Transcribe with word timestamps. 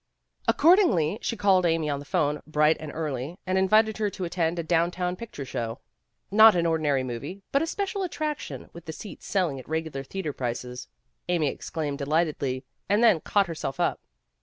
Accordingly 0.47 1.19
she 1.21 1.37
called 1.37 1.63
Amy 1.63 1.87
on 1.87 1.99
the 1.99 2.05
phone 2.05 2.41
bright 2.47 2.75
and 2.79 2.91
early, 2.91 3.37
and 3.45 3.55
invited 3.55 3.97
her 3.99 4.09
to 4.09 4.25
attend 4.25 4.57
a 4.57 4.63
down 4.63 4.89
town 4.89 5.15
picture 5.15 5.45
show; 5.45 5.77
not 6.31 6.55
an 6.55 6.65
ordinary 6.65 7.03
movie, 7.03 7.43
but 7.51 7.61
a 7.61 7.67
special 7.67 8.01
attraction 8.01 8.71
with 8.73 8.85
the 8.85 8.93
seats 8.93 9.27
selling 9.27 9.59
at 9.59 9.69
regular 9.69 10.03
theater 10.03 10.33
prices. 10.33 10.87
Amy 11.29 11.49
exclaimed 11.49 11.99
delightedly, 11.99 12.63
and 12.89 13.03
then 13.03 13.21
caught 13.21 13.45
herself 13.45 13.79
up. 13.79 13.99